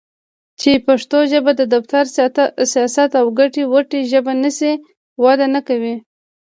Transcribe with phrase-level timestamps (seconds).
[0.59, 2.03] چې پښتو ژبه د دفتر٬
[2.73, 4.73] سياست او ګټې وټې ژبه نشي؛
[5.23, 5.95] وده نکوي.